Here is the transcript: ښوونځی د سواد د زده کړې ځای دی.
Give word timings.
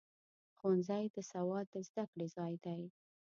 ښوونځی 0.57 1.05
د 1.15 1.17
سواد 1.31 1.65
د 1.73 1.75
زده 1.87 2.03
کړې 2.11 2.27
ځای 2.35 2.53
دی. 2.65 2.81